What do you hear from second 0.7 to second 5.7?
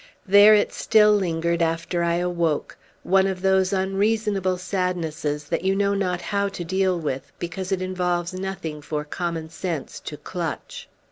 still lingered, after I awoke; one of those unreasonable sadnesses that